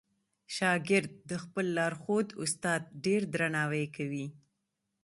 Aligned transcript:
شاګرد 0.55 1.11
د 1.29 1.31
خپل 1.43 1.65
لارښود 1.77 2.27
استاد 2.43 2.81
ډېر 3.05 3.21
درناوی 3.33 3.85
کوي. 3.95 4.27